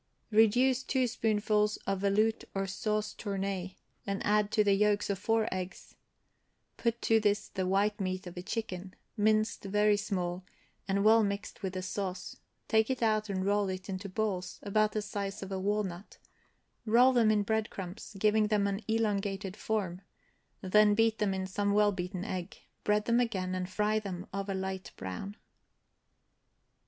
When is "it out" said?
12.89-13.29